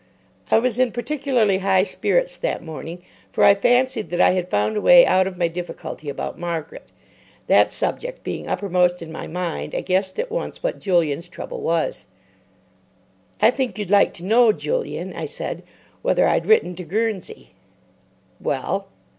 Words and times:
I 0.49 0.57
was 0.57 0.79
in 0.79 0.91
particularly 0.91 1.59
high 1.59 1.83
spirits 1.83 2.35
that 2.37 2.63
morning, 2.63 3.03
for 3.31 3.43
I 3.43 3.53
fancied 3.53 4.09
that 4.09 4.19
I 4.19 4.31
had 4.31 4.49
found 4.49 4.75
a 4.75 4.81
way 4.81 5.05
out 5.05 5.27
of 5.27 5.37
my 5.37 5.47
difficulty 5.47 6.09
about 6.09 6.39
Margaret. 6.39 6.87
That 7.45 7.71
subject 7.71 8.23
being 8.23 8.47
uppermost 8.47 9.03
in 9.03 9.11
my 9.11 9.27
mind, 9.27 9.75
I 9.75 9.81
guessed 9.81 10.17
at 10.17 10.31
once 10.31 10.63
what 10.63 10.79
Julian's 10.79 11.29
trouble 11.29 11.61
was. 11.61 12.07
"I 13.43 13.51
think 13.51 13.77
you'd 13.77 13.91
like 13.91 14.11
to 14.15 14.25
know, 14.25 14.51
Julian," 14.51 15.13
I 15.15 15.25
said, 15.25 15.61
"whether 16.01 16.27
I'd 16.27 16.47
written 16.47 16.75
to 16.77 16.83
Guernsey." 16.83 17.51
"Well?" 18.39 18.87